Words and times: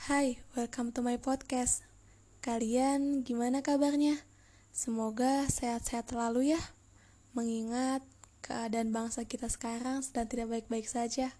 Hai, 0.00 0.40
welcome 0.56 0.96
to 0.96 1.04
my 1.04 1.20
podcast. 1.20 1.84
Kalian 2.40 3.20
gimana 3.20 3.60
kabarnya? 3.60 4.16
Semoga 4.72 5.44
sehat-sehat 5.44 6.16
selalu 6.16 6.56
ya. 6.56 6.60
Mengingat 7.36 8.00
keadaan 8.40 8.96
bangsa 8.96 9.28
kita 9.28 9.52
sekarang 9.52 10.00
sedang 10.00 10.24
tidak 10.24 10.56
baik-baik 10.56 10.88
saja. 10.88 11.36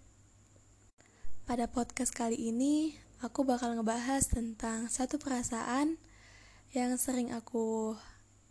Pada 1.49 1.65
podcast 1.73 2.13
kali 2.13 2.37
ini, 2.37 2.93
aku 3.25 3.41
bakal 3.49 3.73
ngebahas 3.73 4.29
tentang 4.29 4.93
satu 4.93 5.17
perasaan 5.17 5.97
yang 6.69 6.93
sering 7.01 7.33
aku 7.33 7.97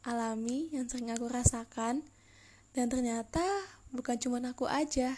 alami, 0.03 0.75
yang 0.75 0.91
sering 0.91 1.15
aku 1.15 1.31
rasakan, 1.31 2.03
dan 2.75 2.91
ternyata 2.91 3.47
bukan 3.95 4.19
cuma 4.19 4.43
aku 4.43 4.67
aja, 4.67 5.15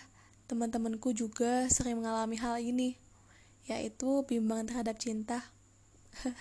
teman-temanku 0.52 1.16
juga 1.16 1.64
sering 1.72 1.96
mengalami 1.96 2.36
hal 2.36 2.60
ini 2.60 3.00
yaitu 3.66 4.26
bimbang 4.26 4.66
terhadap 4.66 4.98
cinta. 4.98 5.42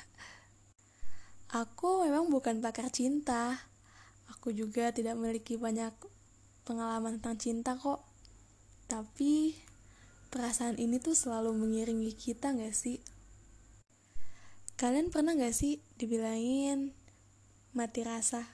aku 1.61 2.05
memang 2.07 2.31
bukan 2.31 2.63
pakar 2.63 2.89
cinta. 2.89 3.59
Aku 4.37 4.55
juga 4.55 4.89
tidak 4.95 5.19
memiliki 5.19 5.59
banyak 5.59 5.91
pengalaman 6.63 7.19
tentang 7.19 7.37
cinta 7.37 7.71
kok. 7.77 8.01
Tapi 8.87 9.55
perasaan 10.31 10.79
ini 10.79 10.97
tuh 10.97 11.13
selalu 11.15 11.51
mengiringi 11.53 12.15
kita 12.15 12.55
gak 12.55 12.75
sih? 12.75 13.03
Kalian 14.79 15.13
pernah 15.13 15.37
gak 15.37 15.53
sih 15.53 15.83
dibilangin 15.99 16.95
mati 17.75 18.01
rasa? 18.01 18.47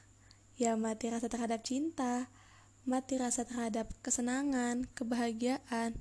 Ya 0.58 0.74
mati 0.74 1.14
rasa 1.14 1.30
terhadap 1.30 1.62
cinta, 1.62 2.34
mati 2.84 3.22
rasa 3.22 3.46
terhadap 3.46 3.94
kesenangan, 4.02 4.90
kebahagiaan, 4.98 5.94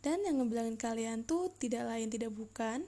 dan 0.00 0.22
yang 0.22 0.38
ngebilangin 0.38 0.78
kalian 0.78 1.26
tuh 1.26 1.50
tidak 1.58 1.86
lain 1.90 2.06
tidak 2.06 2.30
bukan 2.30 2.86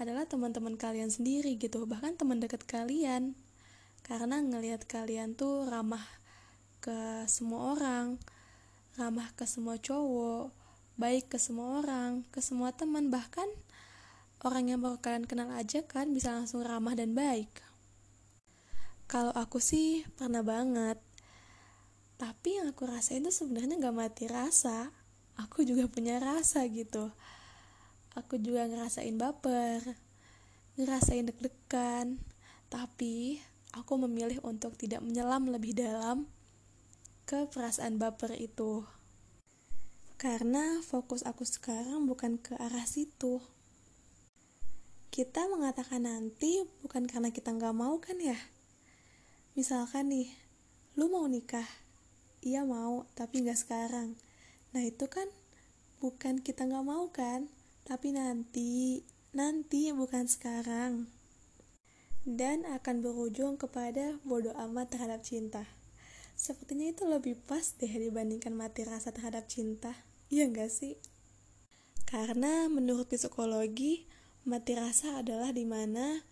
adalah 0.00 0.24
teman-teman 0.24 0.80
kalian 0.80 1.12
sendiri 1.12 1.60
gitu, 1.60 1.84
bahkan 1.84 2.16
teman 2.16 2.40
dekat 2.40 2.64
kalian. 2.64 3.36
Karena 4.00 4.40
ngelihat 4.40 4.88
kalian 4.88 5.36
tuh 5.36 5.68
ramah 5.68 6.00
ke 6.80 7.28
semua 7.28 7.76
orang, 7.76 8.16
ramah 8.96 9.28
ke 9.36 9.44
semua 9.44 9.76
cowok, 9.76 10.56
baik 10.96 11.28
ke 11.28 11.36
semua 11.36 11.84
orang, 11.84 12.24
ke 12.32 12.40
semua 12.40 12.72
teman, 12.72 13.12
bahkan 13.12 13.44
orang 14.40 14.72
yang 14.72 14.80
baru 14.80 14.96
kalian 14.96 15.28
kenal 15.28 15.52
aja 15.52 15.84
kan 15.84 16.16
bisa 16.16 16.32
langsung 16.32 16.64
ramah 16.64 16.96
dan 16.96 17.12
baik. 17.12 17.52
Kalau 19.04 19.36
aku 19.36 19.60
sih 19.60 20.08
pernah 20.16 20.40
banget. 20.40 20.96
Tapi 22.16 22.60
yang 22.60 22.72
aku 22.72 22.84
rasain 22.84 23.24
tuh 23.24 23.32
sebenarnya 23.32 23.80
gak 23.80 23.96
mati 23.96 24.28
rasa 24.28 24.92
aku 25.40 25.64
juga 25.64 25.88
punya 25.88 26.20
rasa 26.20 26.68
gitu. 26.68 27.08
Aku 28.12 28.36
juga 28.36 28.68
ngerasain 28.68 29.16
baper 29.16 29.96
ngerasain 30.80 31.28
deg-degan. 31.28 32.20
Tapi 32.72 33.40
aku 33.76 33.92
memilih 34.00 34.40
untuk 34.46 34.78
tidak 34.80 35.04
menyelam 35.04 35.48
lebih 35.50 35.76
dalam 35.76 36.24
ke 37.28 37.48
perasaan 37.50 38.00
baper 38.00 38.36
itu. 38.40 38.86
Karena 40.20 40.84
fokus 40.84 41.24
aku 41.24 41.44
sekarang 41.48 42.04
bukan 42.04 42.36
ke 42.40 42.56
arah 42.60 42.84
situ. 42.84 43.40
Kita 45.10 45.50
mengatakan 45.50 46.06
nanti 46.06 46.62
bukan 46.84 47.08
karena 47.10 47.34
kita 47.34 47.50
nggak 47.50 47.74
mau 47.74 47.98
kan 47.98 48.20
ya? 48.20 48.36
Misalkan 49.58 50.12
nih 50.12 50.30
lu 50.94 51.10
mau 51.10 51.26
nikah? 51.26 51.66
Iya 52.40 52.64
mau 52.64 53.04
tapi 53.12 53.42
nggak 53.42 53.58
sekarang 53.58 54.16
Nah 54.70 54.82
itu 54.86 55.10
kan 55.10 55.26
bukan 55.98 56.38
kita 56.38 56.66
nggak 56.66 56.86
mau 56.86 57.10
kan, 57.10 57.50
tapi 57.82 58.14
nanti, 58.14 59.02
nanti 59.34 59.90
bukan 59.90 60.30
sekarang. 60.30 61.10
Dan 62.22 62.62
akan 62.68 63.02
berujung 63.02 63.58
kepada 63.58 64.20
bodoh 64.22 64.54
amat 64.54 64.94
terhadap 64.94 65.26
cinta. 65.26 65.66
Sepertinya 66.38 66.88
itu 66.88 67.04
lebih 67.04 67.36
pas 67.36 67.74
deh 67.76 67.90
dibandingkan 67.90 68.54
mati 68.54 68.86
rasa 68.86 69.10
terhadap 69.10 69.50
cinta. 69.50 69.92
Iya 70.30 70.46
nggak 70.46 70.70
sih? 70.70 70.94
Karena 72.06 72.70
menurut 72.70 73.10
psikologi, 73.10 74.06
mati 74.46 74.78
rasa 74.78 75.20
adalah 75.20 75.52
di 75.52 75.66
mana 75.66 76.22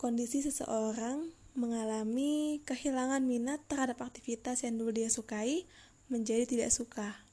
kondisi 0.00 0.42
seseorang 0.42 1.30
mengalami 1.54 2.58
kehilangan 2.66 3.22
minat 3.22 3.62
terhadap 3.70 4.02
aktivitas 4.02 4.66
yang 4.66 4.74
dulu 4.74 4.90
dia 4.90 5.06
sukai 5.06 5.68
menjadi 6.10 6.44
tidak 6.50 6.74
suka. 6.74 7.24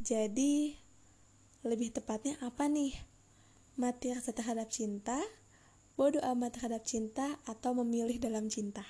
Jadi, 0.00 0.80
lebih 1.60 1.92
tepatnya 1.92 2.40
apa 2.40 2.72
nih? 2.72 2.96
Mati 3.76 4.16
rasa 4.16 4.32
terhadap 4.32 4.72
cinta, 4.72 5.20
bodoh 5.92 6.24
amat 6.24 6.56
terhadap 6.56 6.88
cinta, 6.88 7.36
atau 7.44 7.76
memilih 7.76 8.16
dalam 8.16 8.48
cinta? 8.48 8.80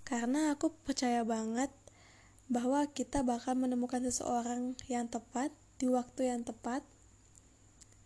Karena 0.00 0.56
aku 0.56 0.72
percaya 0.80 1.28
banget 1.28 1.68
bahwa 2.48 2.88
kita 2.88 3.20
bakal 3.20 3.52
menemukan 3.52 4.00
seseorang 4.00 4.72
yang 4.88 5.12
tepat 5.12 5.52
di 5.76 5.92
waktu 5.92 6.32
yang 6.32 6.40
tepat, 6.40 6.80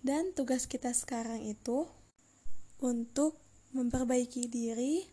dan 0.03 0.35
tugas 0.35 0.67
kita 0.67 0.91
sekarang 0.91 1.47
itu 1.47 1.87
untuk 2.83 3.39
memperbaiki 3.71 4.51
diri 4.51 5.07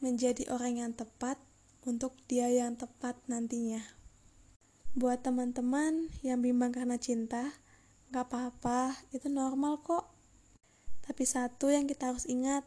menjadi 0.00 0.48
orang 0.48 0.80
yang 0.80 0.92
tepat 0.96 1.36
untuk 1.84 2.16
dia 2.24 2.48
yang 2.48 2.72
tepat 2.80 3.20
nantinya. 3.28 3.99
Buat 4.90 5.22
teman-teman 5.22 6.10
yang 6.26 6.42
bimbang 6.42 6.74
karena 6.74 6.98
cinta, 6.98 7.54
gak 8.10 8.26
apa-apa, 8.26 8.98
itu 9.14 9.30
normal 9.30 9.78
kok. 9.86 10.10
Tapi 11.06 11.22
satu 11.22 11.70
yang 11.70 11.86
kita 11.86 12.10
harus 12.10 12.26
ingat, 12.26 12.66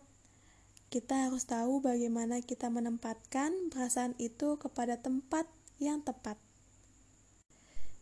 kita 0.87 1.27
harus 1.27 1.43
tahu 1.43 1.83
bagaimana 1.83 2.39
kita 2.39 2.71
menempatkan 2.71 3.51
perasaan 3.67 4.15
itu 4.23 4.55
kepada 4.55 5.03
tempat 5.03 5.51
yang 5.83 5.99
tepat. 5.99 6.39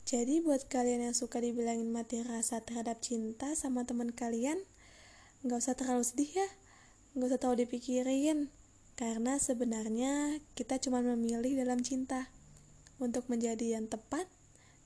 Jadi 0.05 0.37
buat 0.45 0.69
kalian 0.69 1.09
yang 1.09 1.17
suka 1.17 1.41
dibilangin 1.41 1.89
mati 1.89 2.21
rasa 2.21 2.61
terhadap 2.61 3.01
cinta 3.01 3.57
sama 3.57 3.89
teman 3.89 4.13
kalian, 4.13 4.61
gak 5.41 5.65
usah 5.65 5.73
terlalu 5.73 6.05
sedih 6.05 6.45
ya, 6.45 6.49
gak 7.17 7.25
usah 7.25 7.39
terlalu 7.41 7.65
dipikirin, 7.65 8.53
karena 8.93 9.41
sebenarnya 9.41 10.37
kita 10.53 10.77
cuma 10.77 11.01
memilih 11.01 11.57
dalam 11.57 11.81
cinta 11.81 12.29
untuk 13.01 13.25
menjadi 13.27 13.75
yang 13.81 13.89
tepat 13.89 14.29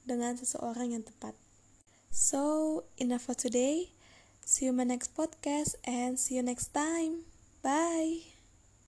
dengan 0.08 0.40
seseorang 0.40 0.96
yang 0.96 1.04
tepat. 1.04 1.36
So, 2.10 2.88
enough 2.96 3.28
for 3.28 3.36
today. 3.36 3.92
See 4.46 4.70
you 4.70 4.74
my 4.74 4.88
next 4.88 5.12
podcast 5.18 5.76
and 5.84 6.16
see 6.16 6.40
you 6.40 6.46
next 6.46 6.72
time. 6.72 7.28
Bye. 7.60 8.35